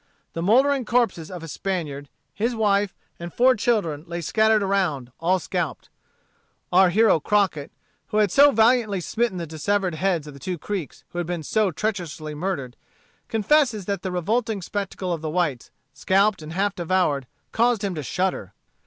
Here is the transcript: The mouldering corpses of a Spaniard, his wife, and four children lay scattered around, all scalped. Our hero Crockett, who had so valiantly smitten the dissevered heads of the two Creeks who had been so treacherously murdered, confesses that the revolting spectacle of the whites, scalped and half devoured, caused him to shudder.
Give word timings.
The 0.33 0.41
mouldering 0.41 0.83
corpses 0.83 1.29
of 1.29 1.43
a 1.43 1.47
Spaniard, 1.47 2.09
his 2.33 2.55
wife, 2.55 2.95
and 3.19 3.31
four 3.31 3.53
children 3.55 4.03
lay 4.07 4.19
scattered 4.19 4.63
around, 4.63 5.11
all 5.19 5.37
scalped. 5.37 5.89
Our 6.73 6.89
hero 6.89 7.19
Crockett, 7.19 7.71
who 8.07 8.17
had 8.17 8.31
so 8.31 8.49
valiantly 8.51 8.99
smitten 8.99 9.37
the 9.37 9.45
dissevered 9.45 9.93
heads 9.93 10.25
of 10.25 10.33
the 10.33 10.39
two 10.39 10.57
Creeks 10.57 11.03
who 11.09 11.19
had 11.19 11.27
been 11.27 11.43
so 11.43 11.69
treacherously 11.69 12.33
murdered, 12.33 12.77
confesses 13.27 13.85
that 13.85 14.01
the 14.01 14.11
revolting 14.11 14.63
spectacle 14.63 15.13
of 15.13 15.21
the 15.21 15.29
whites, 15.29 15.69
scalped 15.93 16.41
and 16.41 16.53
half 16.53 16.73
devoured, 16.73 17.27
caused 17.51 17.83
him 17.83 17.93
to 17.93 18.01
shudder. 18.01 18.55